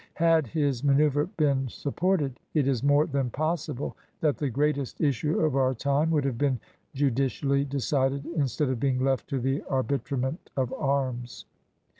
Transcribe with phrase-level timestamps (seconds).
[0.15, 5.39] Had his manceuver been supported, it is more than possible that the great est issue
[5.41, 6.59] of our time would have been
[6.95, 11.45] judicially decided instead of being left to the arbitrament of arms.